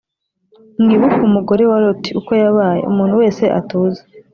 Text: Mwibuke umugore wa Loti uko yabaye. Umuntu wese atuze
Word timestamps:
Mwibuke 0.81 1.17
umugore 1.29 1.63
wa 1.71 1.77
Loti 1.83 2.09
uko 2.19 2.31
yabaye. 2.43 2.81
Umuntu 2.91 3.13
wese 3.21 3.43
atuze 3.59 4.01